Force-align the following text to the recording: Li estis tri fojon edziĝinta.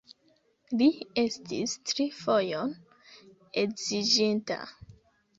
Li 0.77 0.85
estis 1.23 1.75
tri 1.91 2.05
fojon 2.21 2.73
edziĝinta. 3.65 4.59